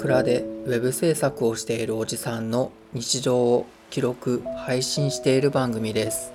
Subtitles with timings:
[0.00, 6.32] 倉でウェブ制作をしているおじさんの日常を記録配信している番組です。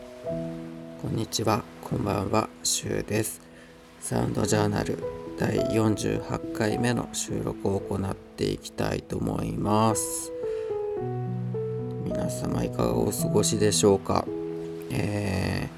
[1.02, 1.64] こんにちは。
[1.84, 2.48] こんばんは。
[2.62, 3.42] シュウです。
[4.02, 5.00] サウンドジャーナル
[5.40, 10.32] 第48回目の収録を行っていきたいと思います。
[12.04, 14.28] 皆様いかがお過ごしでしょうか、
[14.92, 15.70] え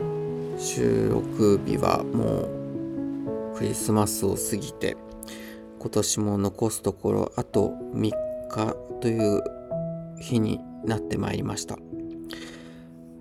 [0.00, 4.96] ー、収録日はもうクリスマスを過ぎて
[5.78, 8.10] 今年も残すところあと3
[8.48, 9.42] 日という
[10.18, 11.78] 日になってまいりました。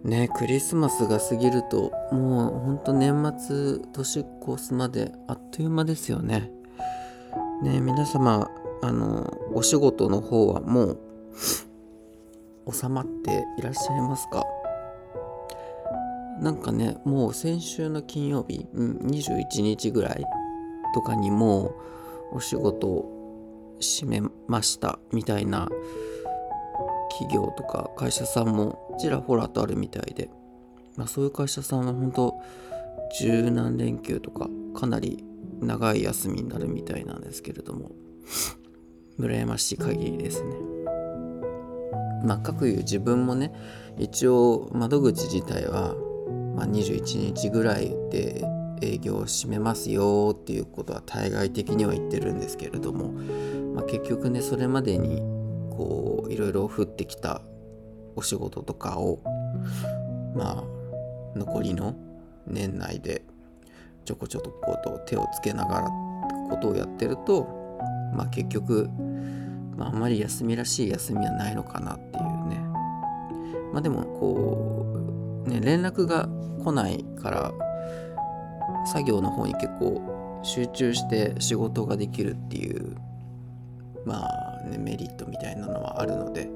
[0.03, 6.52] ねクリスマスが過ぎるともうほんと年末年越すまであっという間ですよね。
[7.61, 8.49] ね皆様
[8.81, 10.99] あのお仕事の方はもう
[12.71, 14.44] 収まっていらっしゃいますか？
[16.42, 20.23] なんかねもう先週の金曜日、うん、21日ぐらい
[20.94, 21.75] とかにもう
[22.31, 25.70] お仕事を閉めましたみたいな
[27.09, 30.30] 企業とか会社さんもちらほらとあるみたいで、
[30.95, 32.36] まあ、そういう会社さんは本当
[33.20, 35.23] 十何連休とかかなり
[35.61, 37.92] 長い休みになるみたいなんですけれども
[39.20, 40.55] 羨ましい限りですね。
[42.23, 43.53] まあ、各いう自分もね
[43.98, 45.95] 一応窓口自体は、
[46.55, 48.44] まあ、21日ぐらいで
[48.81, 53.11] 営業を閉めますよっていうことは対外的には言ってるんですけれども、
[53.73, 55.17] まあ、結局ねそれまでに
[55.72, 57.42] こういろいろ降ってきた
[58.16, 59.22] お仕事とかを
[60.36, 61.95] まあ残りの
[62.48, 63.22] 年内で
[64.05, 65.89] ちょこちょこと手をつけながら
[66.50, 67.44] ことをやってると
[68.14, 68.89] まあ結局、
[69.75, 72.58] まあ、あんまり休みらしい休みはないのかなっていうね。
[73.73, 76.30] まあでもこうね連絡が
[76.64, 77.54] 来ないから
[78.87, 82.95] 作業の方に結構集中して仕事ができるっていう
[84.05, 86.49] まあねメリットみたいなのはあるので、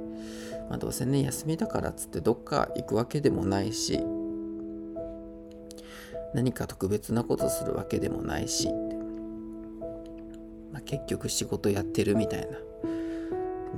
[0.70, 4.00] まあ、どうせね休みだからっつってどっか行くわけでもないし
[6.34, 8.70] 何か特別なことするわけでもないし、
[10.72, 12.58] まあ、結局仕事やってるみたいな、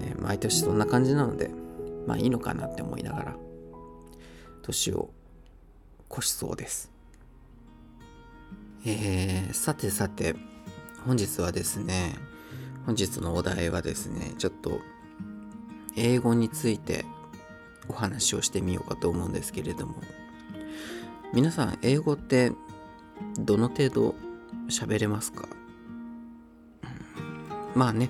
[0.05, 1.49] ね、毎年そんな感じなので
[2.05, 3.35] まあいいのかなって思いながら
[4.61, 5.09] 年を
[6.11, 6.92] 越しそうです。
[8.85, 10.35] えー、さてさて
[11.05, 12.15] 本日はですね
[12.85, 14.81] 本日のお題はですね、ちょっと
[15.95, 17.05] 英語について
[17.87, 19.95] お話をしてみようかと思うんですけれども、
[21.33, 22.51] 皆さん英語って
[23.39, 24.15] どの程度
[24.69, 25.47] 喋れますか、
[27.73, 28.09] うん、まあね、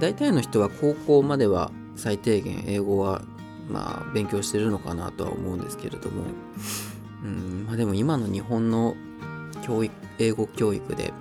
[0.00, 3.22] 大体の人は高校までは最低限英語は
[3.70, 6.24] まあ勉強してるのかなとは思うんですけれども、
[7.24, 8.96] うん、まあでも今の日本の
[9.62, 11.12] 教育英語教育で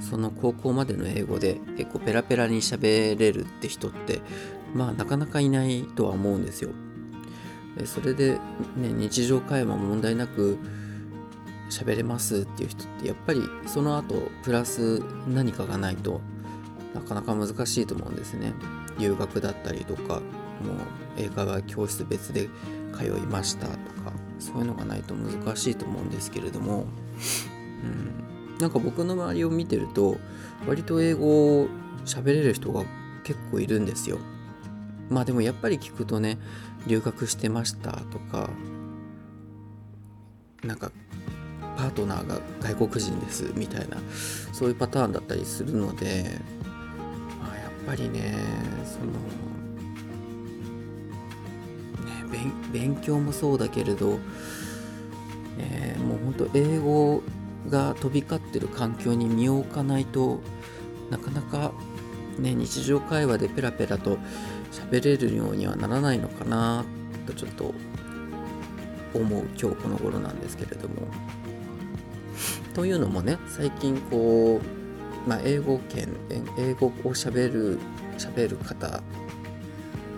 [0.00, 4.20] その高校までの英語で結構ペラペラに喋れるって人って
[4.74, 6.70] まあなかなかいないとは思うんですよ。
[7.84, 8.32] それで、
[8.76, 10.58] ね、日常会話も問題なく
[11.70, 16.20] 喋れますっていう人ってやっぱりその後プラス何かがないと
[16.94, 18.52] なかなか難しいと思うんですね。
[18.98, 20.22] 留学だったりとかもう
[21.18, 22.48] 英会話教室別で
[22.96, 23.78] 通いましたとか
[24.40, 26.86] そういうのがないと難しいと思うんですけれども、
[27.82, 30.18] うん、なんか僕の周りを見てると
[30.66, 31.68] 割と英語を
[32.04, 32.84] 喋れる人が
[33.24, 34.18] 結構いるんですよ。
[35.10, 36.38] まあでもやっぱり聞くとね
[36.86, 38.50] 留学してましたとか
[40.62, 40.92] なんか
[41.76, 43.96] パートナーが外国人ですみたいな
[44.52, 46.40] そういうパターンだったりするので、
[47.40, 48.34] まあ、やっぱりね
[48.84, 49.12] その
[52.34, 54.18] ね勉強もそうだけれど、
[55.58, 57.22] えー、もうほんと英語
[57.68, 60.40] が飛び交ってる環境に身を置かないと
[61.10, 61.72] なかなか
[62.38, 64.18] ね日常会話でペラペラと
[64.72, 66.84] 喋れるようにはならないのかな
[67.26, 67.74] とちょっと
[69.14, 70.94] 思う今日この頃なんですけれども。
[72.74, 74.60] というのもね最近こ
[75.26, 76.08] う、まあ、英語圏
[76.56, 77.80] 英語をしゃべる
[78.18, 79.02] 喋る方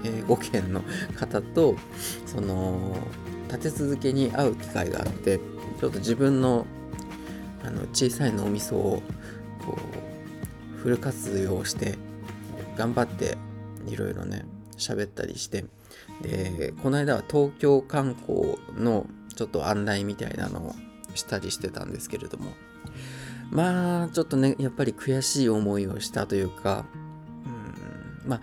[0.05, 0.83] 英語圏の
[1.17, 1.77] 方と
[2.27, 2.99] その
[3.49, 5.39] 立て続けに会う機会があって
[5.81, 6.67] ちょっと自分の
[7.65, 9.03] あの小さい脳みそを
[9.65, 9.77] こ
[10.77, 11.99] うフル活用して
[12.77, 13.37] 頑張って
[13.87, 14.45] いろいろね
[14.77, 15.65] 喋ったりして
[16.23, 20.75] でこの間は東京観光のちょっと案内みたいなのを
[21.15, 22.53] したりしてたんですけれども
[23.51, 26.87] まあちょっとねやっぱり悔しい思いをしたというか
[28.25, 28.41] うんまあ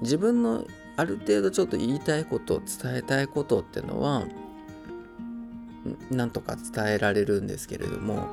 [0.00, 0.66] 自分の
[0.96, 4.24] ある程度ちょっと言いたいこと伝えたいことってのは
[6.10, 8.28] なんとか伝えられるんですけれども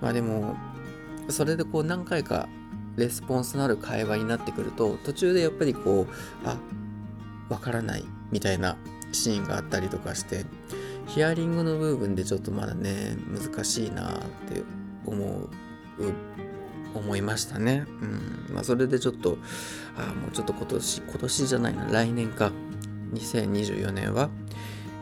[0.00, 0.56] まあでも
[1.28, 2.48] それでこう何回か
[2.96, 6.58] レスポンスのある会話になってくると途中でやっぱりこうあ
[7.48, 8.76] わからないみたいな
[9.12, 10.44] シーンがあったりとかして
[11.06, 14.20] ヒアリングの部分でちょっとまだね難しいなっ
[14.52, 14.62] て
[15.06, 15.48] 思う
[16.92, 17.86] 思いましたね。
[18.00, 19.38] うんまあ、それでちょっと
[19.96, 22.50] あもうちょっと今年今年じゃないな来年か
[23.14, 24.28] 2024年は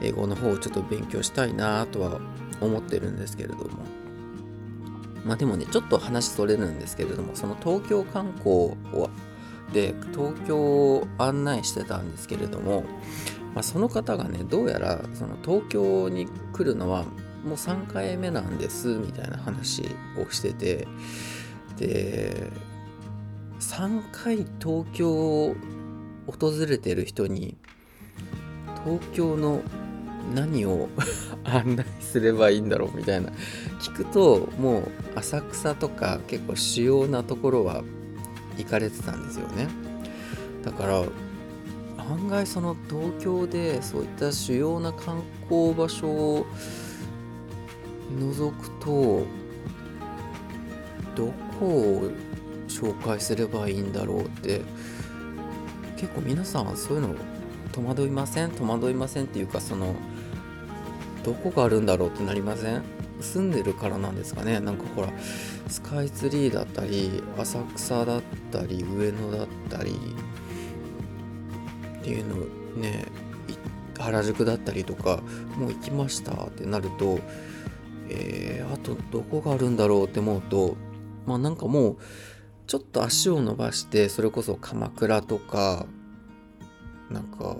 [0.01, 2.21] 英語の方をちょっと勉強したいなとは
[2.61, 3.99] 思ってるんですけれども。
[5.25, 8.51] まあでもねちょっと話それるんですけれどもその東京観光
[8.95, 9.11] を
[9.73, 12.85] で東京を案内してたんですけれども、
[13.55, 17.03] まあ、その方がねどうやらその東京に来るのは
[17.45, 19.83] もう3回目なんですみたいな話
[20.17, 20.89] をしてて
[21.77, 22.51] で
[23.61, 25.55] 3回東京を
[26.27, 27.57] 訪れてる人に
[28.85, 29.61] 東京の
[30.35, 30.89] 何を
[31.45, 33.31] 案内すればいいんだろうみたいな。
[33.81, 34.83] 聞くともう
[35.17, 37.83] 浅草とか結構主要なところは
[38.57, 39.69] 行かれてたんですよね。
[40.65, 41.03] だから
[42.11, 46.47] 案外その東京でそういった主要な観光場所を
[48.19, 49.23] 除くと
[51.15, 52.11] どこを
[52.69, 54.63] 紹介すればいいんだろうって
[55.97, 57.15] 結構皆さんそういうの
[57.73, 58.51] 戸惑いません？
[58.51, 59.95] 戸惑いませんっていうかその
[61.25, 62.83] どこがあるんだろうってなりません？
[63.21, 64.61] 住んでるからなんですかね？
[64.61, 65.13] なんかほら
[65.69, 69.99] スカイツリーだったり浅草だったり上野だったり
[72.01, 72.37] っていうの
[72.81, 73.07] ね
[73.99, 75.21] 原宿だったりとか
[75.57, 77.19] もう行きましたってなると
[78.09, 80.77] えー、あとどこがあるんだろうって思うと
[81.27, 81.97] まあなんかもう
[82.67, 85.85] ちょっと足を伸ばしてそれこそ鎌倉とか
[87.11, 87.57] なんか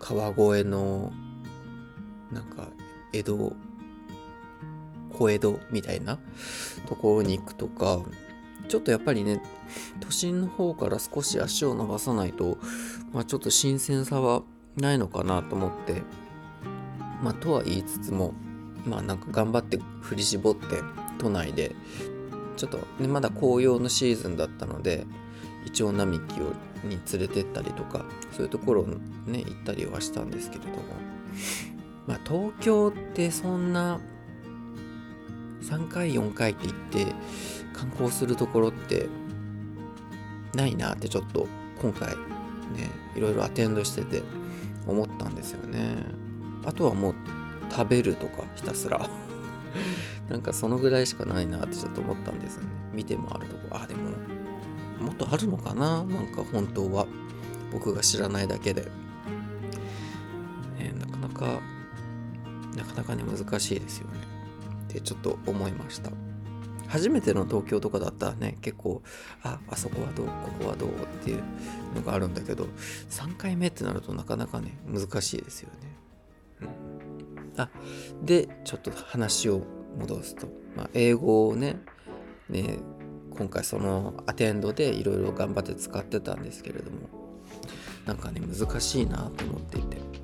[0.00, 1.12] 川越の
[2.32, 2.68] なんか
[3.12, 3.52] 江戸
[5.12, 6.18] 小江戸みたいな
[6.86, 8.00] ところに行くとか
[8.68, 9.42] ちょっとやっぱりね
[10.00, 12.58] 都心の方から少し足を伸ばさないと、
[13.12, 14.42] まあ、ちょっと新鮮さは
[14.76, 16.02] ないのかなと思って
[17.22, 18.32] まあとは言いつつも
[18.86, 20.66] まあなんか頑張って振り絞って
[21.18, 21.74] 都内で
[22.56, 25.06] ちょっと、ね、まだ紅葉のシーズンだったので
[25.66, 26.52] イチョウ並木を
[26.84, 28.86] に連れてったりとかそういうところ
[29.26, 30.76] ね行ったりはしたんですけれども。
[32.06, 34.00] まあ東京ってそんな
[35.62, 37.06] 3回4回って行って
[37.72, 39.08] 観光するところって
[40.54, 41.46] ないなってちょっと
[41.80, 44.22] 今回ねいろいろアテンドしてて
[44.86, 46.04] 思ったんですよね。
[46.64, 47.14] あとはもう
[47.70, 49.08] 食べるとかひたすら。
[50.28, 52.68] なんかそのぐらいしかないなってちょっと思ったんですよね。
[52.94, 53.68] 見てもあるとこ。
[53.72, 54.10] あでも
[55.00, 56.04] もっとあるのかな？
[56.04, 57.06] なんか本当は。
[57.72, 58.82] 僕が知らないだけで、
[60.76, 61.60] ね、なかなか
[63.00, 64.18] なかね難しいですよね。
[64.84, 66.10] ってちょっと思いました。
[66.86, 69.00] 初めての東京とかだったらね結構
[69.42, 70.92] ああそこはどうここはどうっ
[71.24, 71.42] ていう
[71.94, 72.66] のがあるんだけど
[73.10, 75.96] 3回目ってなるとなかなかね難しいですよね、
[76.62, 77.70] うん、あ
[78.24, 79.62] でちょっと話を
[80.00, 81.78] 戻すと、まあ、英語をね
[82.48, 82.78] ね
[83.38, 87.08] 今回そのアテンドでいろいろ頑張って使ってたんですけれども
[88.04, 90.20] なんかね難しいなと思っていて。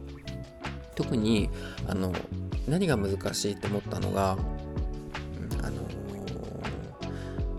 [0.97, 1.50] 特に
[1.87, 2.12] あの
[2.68, 4.32] 何が難しいって思ったのが、
[5.62, 5.82] あの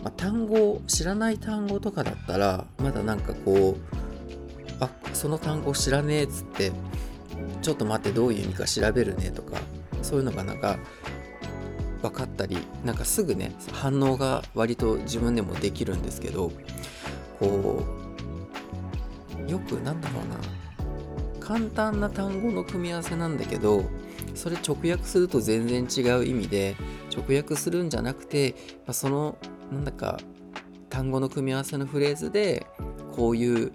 [0.03, 6.71] まあ、単語知らない単語とかだったらまだなんかこうあその単語知らねえっつって
[7.61, 9.57] ちょっと待ってどういう意味か調べるねとか
[10.01, 10.77] そういうのがなんか
[12.01, 16.51] 分かったりなんかすぐね反応が割と自分でもできるんですけど
[17.39, 17.83] こ
[19.47, 20.37] うよくなんだろうな。
[21.47, 23.85] 簡単な単語の組み合わせなんだけど
[24.37, 26.75] それ直訳すると全然違う意味で
[27.15, 29.37] 直訳するんじゃなくて、ま、その
[29.71, 30.19] なんだか
[30.89, 32.65] 単語の組み合わせのフレーズで
[33.15, 33.71] こういう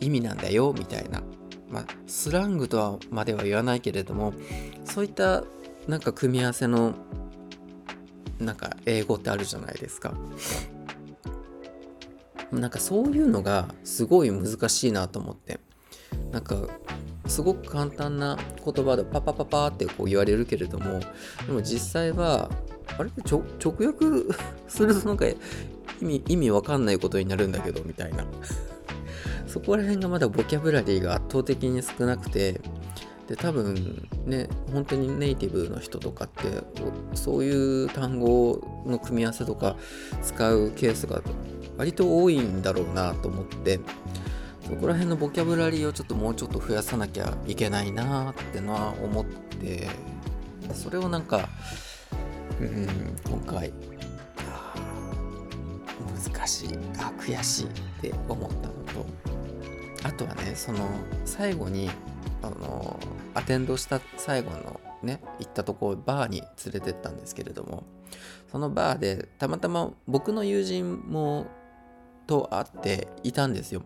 [0.00, 1.22] 意味なんだよみたいな、
[1.68, 4.32] まあ、スラングとはまでは言わないけれども
[4.84, 5.44] そういった
[5.86, 6.94] なんか組み合わせの
[8.38, 10.14] なんか英語ってあるじゃないですか。
[12.52, 15.60] なんかそういうのがすごい難しいなと思って
[16.32, 16.56] なんか
[17.30, 21.00] すごく簡単な言葉でパパパパってこう言われるけれども
[21.46, 22.50] でも実際は
[22.98, 23.10] あれ？
[23.24, 24.34] 直訳
[24.68, 25.36] するとなんか意
[26.02, 28.24] 味意味わかんないことになるんだけどみたいな。
[29.46, 32.60] そこら辺がまだボキャブラリーが圧倒的に少なくて
[33.26, 36.44] で多分ね本当にネイティブの人とかって
[37.14, 39.76] そういう単語の組み合わせとか
[40.22, 41.20] 使うケースが
[41.76, 43.80] 割と多いんだろうなと思って。
[44.70, 49.88] そこら辺のボキャブラリーをちょっともうちょっと増やさなきゃいけないなってのは思って
[50.72, 51.48] それをなんか、
[52.60, 52.86] うん、
[53.28, 53.72] 今回
[56.24, 57.68] 難しいあ悔しいっ
[58.00, 59.06] て思ったのと
[60.04, 60.88] あとはねその
[61.24, 61.90] 最後に
[62.40, 63.00] あの
[63.34, 67.82] アテンドした最後のね行ったとこバーに連れてったんですけれども
[68.52, 71.48] そのバーでたまたま僕の友人も
[72.28, 73.82] と会っていたんですよ。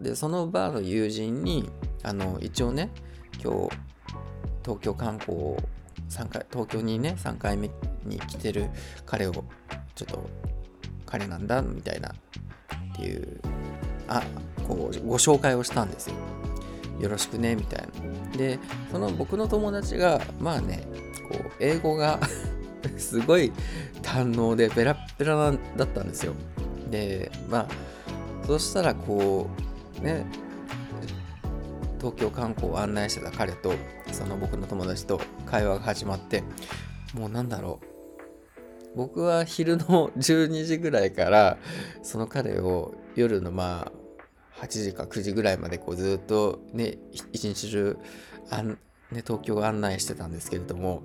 [0.00, 1.70] でそのバーの友人に
[2.02, 2.90] あの一応ね
[3.42, 3.76] 今日
[4.62, 5.58] 東京観光を
[6.08, 7.70] 3回東京にね3回目
[8.04, 8.68] に来てる
[9.06, 9.32] 彼を
[9.94, 10.28] ちょっと
[11.06, 13.40] 彼なんだみたいなっていう
[14.08, 14.22] あ
[14.66, 16.16] こうご紹介をしたんですよ。
[17.00, 17.86] よろしくねみたい
[18.32, 18.36] な。
[18.36, 18.58] で
[18.90, 20.84] その僕の友達がまあね
[21.28, 22.20] こう英語が
[22.96, 23.52] すごい
[24.02, 26.34] 堪能でペラッペラだったんですよ。
[26.90, 27.66] でまあ
[28.46, 29.71] そしたらこう
[30.02, 30.26] ね。
[31.98, 33.72] 東京観光を案内してた彼と
[34.10, 36.42] その僕の友達と会話が始まって
[37.14, 37.92] もうなんだろう。
[38.94, 41.58] 僕は昼の 12時ぐらいから
[42.02, 43.90] その彼を夜のま
[44.60, 47.96] あ8時か9時ぐらいまでこうずっとね一日中
[48.50, 48.70] あん、
[49.10, 51.02] ね、東京を案内してたんですけれども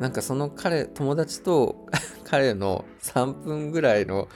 [0.00, 1.86] なんかその彼友達と
[2.24, 4.28] 彼の3分ぐらいの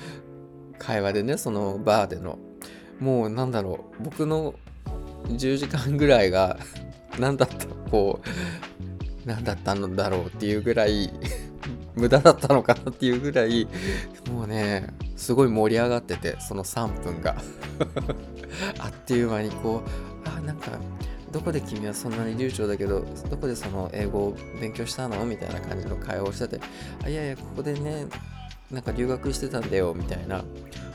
[0.78, 2.38] 会話でねそのバーでの
[3.00, 4.04] もうなんだろう。
[4.04, 4.54] 僕の
[5.28, 6.58] 10時間ぐらいが
[7.18, 11.12] 何だったこう何だったのだろうっていうぐらい
[11.96, 13.66] 無駄だったのかなっていうぐらい
[14.30, 17.36] もうねすごい盛り上がっててその3分が。
[18.78, 20.70] あっという間にこうあなんか
[21.30, 25.24] どこで君はそんなに流暢だけどどこでその英語を勉強したの？
[25.26, 26.60] みたいな感じの会話をしてて
[27.04, 28.06] あいやいやここでね
[28.70, 30.44] なんか留学してたんだよみたいな。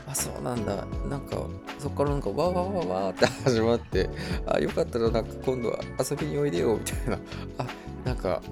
[0.06, 0.84] あそうなんだ。
[1.08, 1.46] なんか
[1.78, 4.08] そっからなんかわーわーわわって始まって
[4.46, 7.18] あよかったらなんか今度は遊びにおいでよみたいな。
[7.58, 7.66] あ
[8.04, 8.42] なんか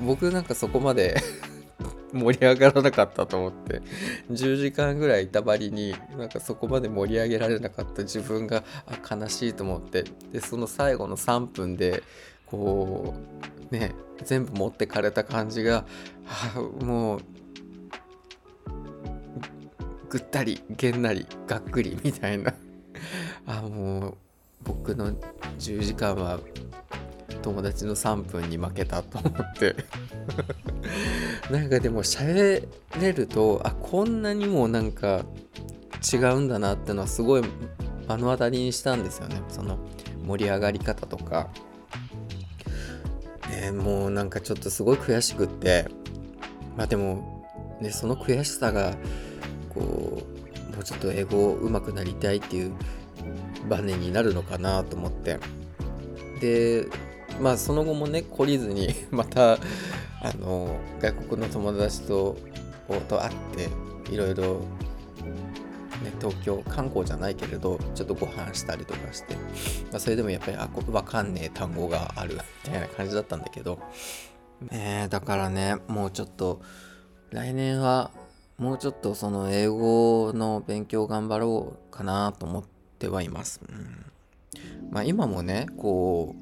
[0.00, 1.16] 僕なんかそこまで
[2.12, 3.82] 盛り上がらなかったと思って
[4.30, 12.02] 10時間ぐらいいたばりになんかそこまで盛り上げられなかった自分があ悲しいと思ってでその最後の3分で
[12.46, 13.14] こ
[13.70, 13.92] うね
[14.24, 15.84] 全部持ってかれた感じが
[16.26, 17.20] あもう
[20.08, 22.54] ぐったりげんなりがっくりみたいな。
[23.46, 24.14] あもう
[24.64, 25.12] 僕の
[25.58, 26.40] 10時間は
[27.42, 29.76] 友達の3分に負けたと思って。
[31.50, 32.66] なんかでも喋
[33.00, 35.24] れるとあこんなにもなんか
[36.12, 37.42] 違うんだなってのはすごい
[38.08, 39.42] 目の当たりにしたんですよね。
[39.48, 39.78] その
[40.24, 41.50] 盛り上がり方とか、
[43.50, 45.88] ね、もうなんかちょっとすごい悔しくって。
[46.76, 47.44] まあでも、
[47.80, 48.94] ね、その悔しさが
[49.78, 50.22] こ
[50.72, 52.72] うもうちょっと英語上手くなりたいっていう
[53.68, 55.38] バネになるのかなと思って。
[56.40, 56.86] で
[57.40, 59.58] まあその後もね懲りずに またあ
[60.38, 62.36] の外国の友達と
[63.08, 63.34] と会っ
[64.04, 64.60] ていろいろ、
[66.02, 73.80] ね、東京観光じゃないけれどちょっとご飯したりとかして、まあ、それでもやっぱりあ分かんねえ単語があるみたいな感じだったんだけど、
[74.70, 76.62] ね、だからねもうちょっと
[77.30, 78.12] 来年は
[78.58, 82.64] もうちょっとその英語の勉強頑張ろうかなと思っ
[82.98, 83.60] てはいます。
[83.68, 84.06] うん
[84.90, 86.34] まあ、今もねこ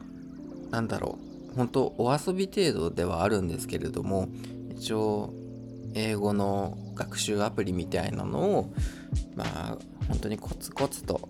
[0.68, 1.18] うなんだろ
[1.52, 4.28] う本当お遊び程度ではあるんですけれども
[4.76, 5.32] 一応
[5.94, 8.74] 英語の学習アプリみたいなのを
[9.36, 9.78] まあ
[10.08, 11.28] 本当にコツコツと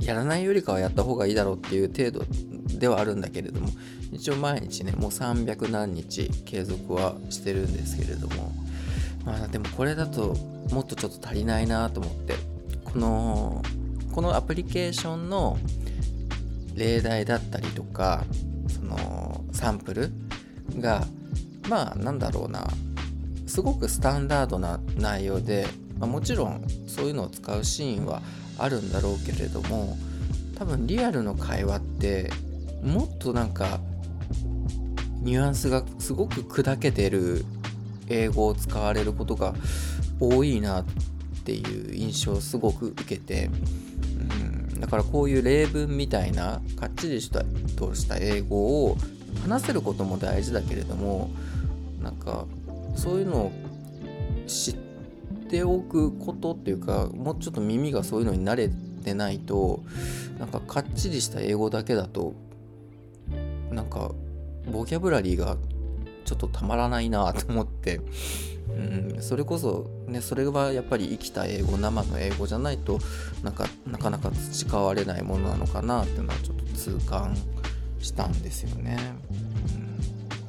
[0.00, 2.24] やらないよりかはやった方がいいだろうっていう程度
[2.78, 3.68] ではあるんだけれども
[4.12, 8.52] 一応毎日ねもう300何日継続はしてるんですけれども
[9.24, 10.34] まあでもこれだと
[10.70, 12.34] もっとちょっと足りないなと思って。
[12.84, 13.62] この
[14.12, 15.58] このアプリケーションの
[16.76, 18.24] 例題だったりとか
[18.68, 20.12] そのサンプル
[20.78, 21.04] が
[21.68, 22.68] まあなんだろうな。
[23.46, 25.68] すごくスタンダードな内容で、
[26.00, 28.20] まあ、もちろんそういうのを使うシーンは
[28.58, 29.96] あるんだろうけれども
[30.56, 32.30] 多分リアルの会話って
[32.82, 33.78] もっとなんか
[35.20, 37.44] ニュアンスがすごく砕けてる
[38.08, 39.54] 英語を使われることが
[40.20, 40.84] 多いなっ
[41.44, 43.50] ていう印象をすごく受けて、
[44.72, 47.44] うん、だからこういう例文みたいなかっちりした
[47.76, 48.96] とした英語を
[49.42, 51.30] 話せることも大事だけれども
[52.02, 52.46] なんか
[52.96, 53.52] そういうのを
[54.46, 54.74] 知っ
[55.48, 58.70] ておくことっていうかもうちょっと耳がそういうのに慣れ
[59.04, 59.82] てないと
[60.38, 62.34] なんかかっちりした英語だけだと
[63.70, 64.12] なんか
[64.70, 65.56] ボキャブラリーが
[66.24, 68.00] ちょっとたまらないなと思って、
[68.68, 72.98] うん、それこそねそれはやっぱり生きた英語生の英語じゃないと
[73.42, 77.36] なんかなかなか培われないものなのかなっていうのはちょっと痛感
[78.00, 78.98] したんですよね。
[79.30, 79.98] うん。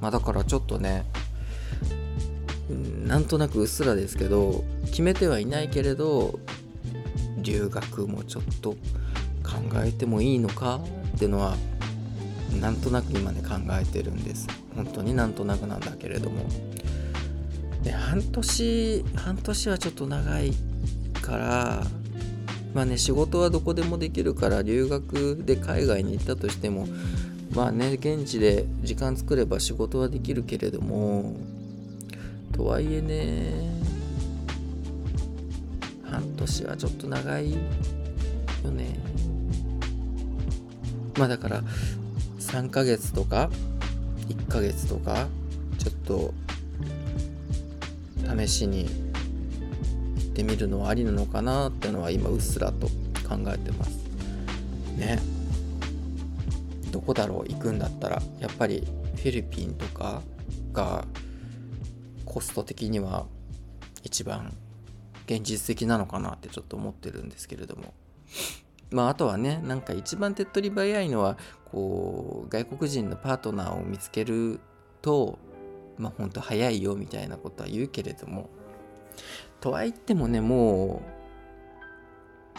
[0.02, 1.06] まあ、だからちょっとね
[3.06, 6.40] なんとなくうっすらですけど決めてはいないけれど
[7.38, 8.78] 留学もちょっと考
[9.84, 10.82] えてもいいのか
[11.16, 11.56] っていうのは
[12.60, 14.48] なんとなく今ね考えてるんです。
[14.76, 16.46] 本当になんとなくなんだけれども。
[17.84, 20.52] で半年半年はちょっと長い
[21.22, 21.84] から
[22.74, 26.88] まあね仕事はどこでもできるから留学で海外に行ったとしても
[27.54, 31.36] まあね現地で時間作れば仕事はできるけれども
[32.54, 33.54] とはいえね
[36.10, 37.60] 半年はちょっと長いよ
[38.72, 38.98] ね。
[41.20, 41.64] まあだから
[42.40, 43.50] 3ヶ月とか
[44.28, 45.28] 1ヶ月とか
[45.78, 46.34] ちょっと
[48.38, 52.88] 試しに行ってみるのはありなのかなってのは今うっすらと
[53.28, 53.92] 考えてます。
[54.98, 55.20] ね。
[56.92, 60.22] どこだろう行くんだったらやっぱりフィリピンとか
[60.72, 61.06] が
[62.26, 63.26] コスト的には
[64.04, 64.56] 一番
[65.26, 67.94] 現実的なのかなってちょっと思ってるんですけれども。
[68.92, 71.38] まああとはねなんか一番手っ取り早いのは
[71.72, 74.60] こう外国人のパートナーを見つける
[75.02, 75.40] と
[75.98, 78.50] まあほんと早いよみたいなことは言うけれども
[79.60, 81.02] とは言ってもねも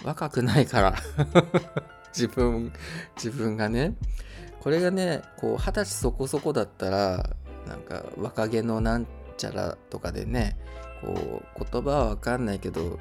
[0.02, 0.94] う若くないから
[2.12, 2.72] 自分
[3.16, 3.94] 自分がね
[4.60, 7.30] これがねこう二十歳そこそこだったら
[7.66, 9.06] なんか若気のなん
[9.36, 10.56] ちゃらとかでね
[11.00, 12.98] こう言葉は分かんないけど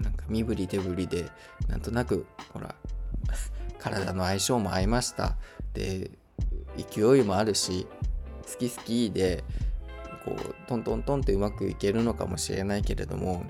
[0.00, 1.30] なんか身振り手振りで
[1.68, 2.74] なんとなくほら
[3.78, 5.36] 体の相性も合いました。
[5.74, 6.10] で
[6.76, 7.86] 勢いもあるし
[8.52, 9.44] 好き好きで
[10.24, 13.44] こうトントントンってうまくいけるのかもしれないけれども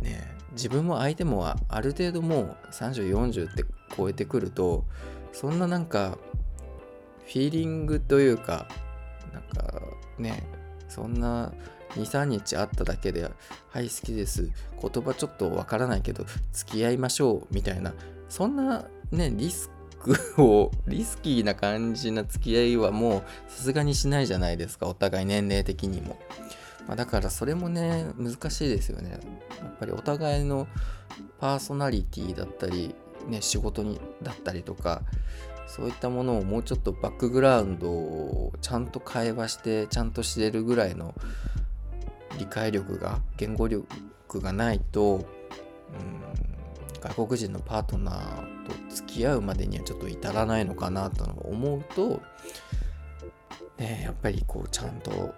[0.00, 0.20] ね
[0.52, 3.64] 自分も相手もある程度もう3040って
[3.96, 4.84] 超えてくると
[5.32, 6.18] そんななんか
[7.24, 8.66] フィーリングというか
[9.32, 9.80] なんか
[10.18, 10.42] ね
[10.88, 11.52] そんな
[11.96, 13.30] 23日会っただけで
[13.70, 14.50] 「はい好きです。
[14.80, 17.94] 言葉ちょっとわからないけど付き合いましょう」みたいな。
[18.28, 24.86] そんなねリスクを リスキーな感じな付き合いはもうさすがにしないじゃないですか。
[24.86, 26.18] お互い年齢的にも、
[26.86, 29.10] まあ、だからそれもね難しいですよね。
[29.10, 30.66] やっぱりお互いの
[31.38, 32.94] パーソナリティだったり
[33.28, 35.02] ね仕事にだったりとか
[35.66, 41.14] そういったものをもうちょっとバックグラウンドをちゃんと会話してちゃんとしてるぐらいの
[42.40, 52.22] 理解力が言語力がないと、うん、外国人のパートナーと付き合うまでにはちょっと至らないのかなと思うと、
[53.78, 55.34] ね、やっぱりこうちゃんと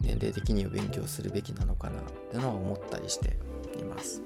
[0.00, 3.36] 年齢的には勉強するべきなのかなってのは思ったりして
[3.78, 4.22] います。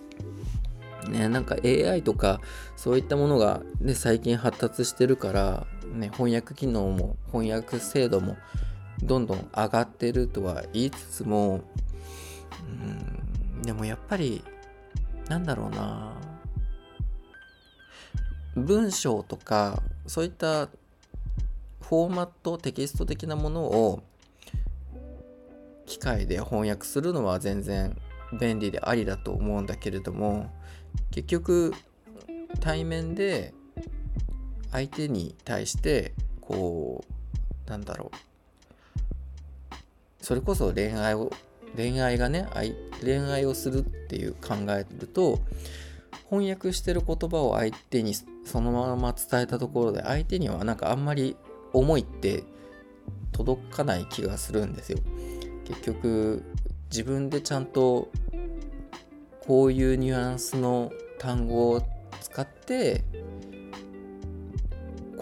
[1.08, 2.40] ね、なんか AI とか
[2.76, 8.36] そういったものが、ね、最近発達してるから、ね、翻訳機能も翻訳精度も
[9.02, 11.60] どんどん上がってるとは言いつつも
[12.68, 14.44] うんでもやっぱり
[15.28, 16.12] なんだろうな。
[18.54, 24.02] 文章とかそういったフォーマットテキスト的なものを
[25.86, 27.96] 機械で翻訳するのは全然
[28.38, 30.50] 便利でありだと思うんだけれども
[31.10, 31.72] 結局
[32.60, 33.54] 対面で
[34.70, 37.04] 相手に対してこ
[37.66, 38.31] うなんだろう。
[40.22, 41.30] それこそ恋愛を
[41.76, 42.46] 恋愛がね
[43.02, 45.40] 恋愛をするっていう考えると
[46.30, 51.36] 翻訳してる言葉を相手にそのまま伝えたところで相手にはなんかあんまり
[51.72, 52.44] 思いって
[53.32, 54.98] 届かない気がするんですよ。
[55.64, 56.42] 結局
[56.90, 58.10] 自分でちゃんと
[59.46, 61.82] こういうニュアンスの単語を
[62.20, 63.04] 使って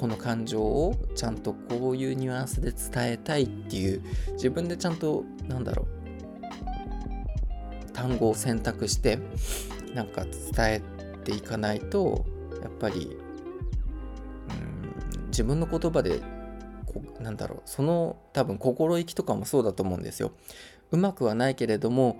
[0.00, 5.86] この感情をちゃんとこういうニュアンスで伝えたいっていう自分でちゃんとなんだろ
[7.86, 9.18] う単語を選択して
[9.94, 10.82] なんか伝え
[11.22, 12.24] ていかないと
[12.62, 13.14] やっぱり
[14.48, 16.22] うん自分の言葉で
[16.86, 20.32] こなんだろうその多分心意気とかもそうだと思うんですよ。
[20.92, 22.18] うまくはないけれども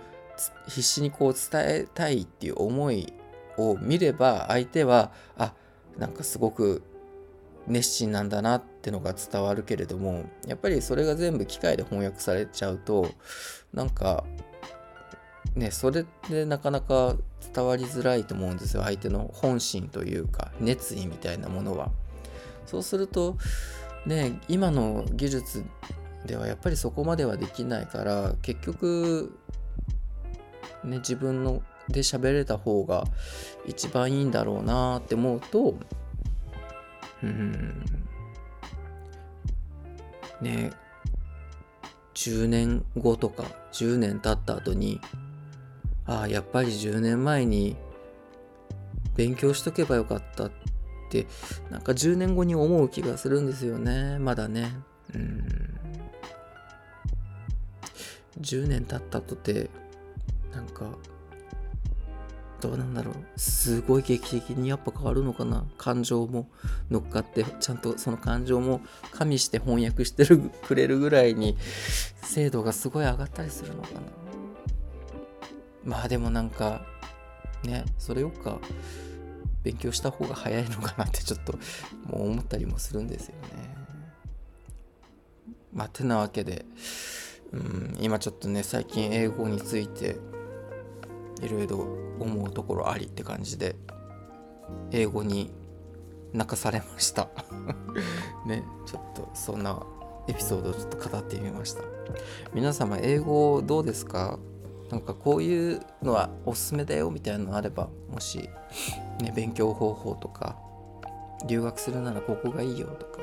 [0.68, 3.10] 必死にこう伝えたいっていう思い
[3.56, 5.54] を見れば相手はあ
[5.96, 6.82] なんかすごく
[7.70, 13.08] 熱心なんだなってのが伝わるけれどもやっぱりそれが全部機械で翻訳されちゃうと
[13.72, 14.24] なんか
[15.54, 17.16] ね、それでなかなか
[17.54, 18.82] 伝わりづらいと思うんですよ。
[18.82, 21.90] 相手の本心というか熱意みたいなものは。
[22.66, 23.36] そうすると
[24.06, 25.64] ね今の技術
[26.24, 29.36] ではやっぱりそこまではできないから結局
[30.84, 33.04] ね自分ので喋れた方が
[33.66, 35.74] 一番いいんだろうなって思うと
[37.22, 37.84] うん。
[40.40, 40.72] ね。
[42.14, 45.00] 10年後とか10年経った後に
[46.06, 47.76] ああやっぱり10年前に
[49.16, 50.52] 勉強しとけばよかったっ
[51.10, 51.26] て
[51.70, 54.18] なんか10年後に思う気がするんですよね。
[54.18, 54.72] まだね。
[55.14, 55.44] うん。
[58.40, 59.70] 10年経ったとて
[60.52, 60.86] なんか
[62.60, 63.14] どうなんだろう。
[63.36, 65.64] すごい劇的にやっぱ変わるのかな。
[65.78, 66.48] 感情も
[66.90, 68.80] 乗っかってちゃんとその感情も
[69.12, 71.56] 加味して翻訳してるくれるぐらいに
[72.22, 74.00] 精度がすごい上がったりするのかな。
[75.84, 76.82] まあでもなんか
[77.64, 78.58] ねそれよっか
[79.62, 81.54] 勉強した方が早いのかなってちょっと
[82.06, 83.76] もう思ったりもするんですよね。
[85.72, 86.64] まあてなわけで
[87.52, 90.16] うん今ちょっとね最近英語について
[91.42, 91.78] いろいろ
[92.18, 93.76] 思うところありって感じで
[94.90, 95.50] 英語に
[96.32, 97.28] 泣かされました。
[98.46, 99.82] ねちょっとそんな
[100.28, 101.82] エピソードをちょっと語ってみました。
[102.52, 104.38] 皆様英語どうですか？
[104.90, 108.48] なんかこういうのはおすすめだよみたいなのあればもし
[109.20, 110.56] ね勉強方法とか
[111.46, 113.20] 留学するならここがいいよとか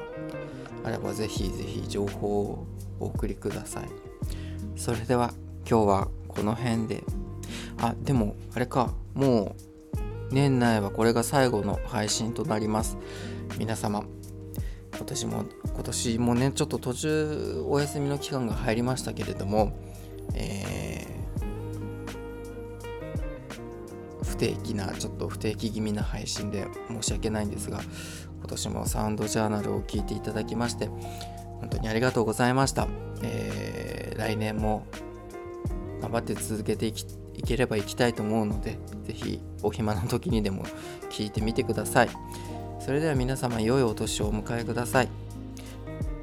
[0.86, 2.66] あればぜひぜひ情報を
[3.00, 3.90] お送りください。
[4.76, 5.34] それでは
[5.70, 7.04] 今日はこの辺で。
[7.80, 9.56] あでもあれかも
[10.32, 12.98] う年内はこれが最後の配信となります。
[13.58, 14.04] 皆様
[14.96, 19.78] 今年も今年もねちょっと途中お休みの期間が入りましたけれども
[20.34, 21.18] えー
[24.24, 27.80] 不定期なちょっと不定期気味な配信で申し訳ないんですが
[28.40, 30.88] 今年もサウンドジャーナルを聞いていただきまして
[31.60, 32.88] 本当にありがとうございました、
[33.24, 34.88] えー来年も
[36.02, 37.06] 頑張って続けていき
[37.38, 40.66] いければ行きたいと思うのでぜひお暇な時にでも
[41.10, 42.10] 聞いてみてください。
[42.80, 45.10] それでは皆様良いお年をお迎えください。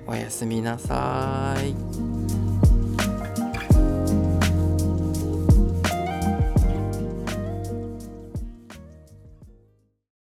[0.07, 2.14] おやすみなさい。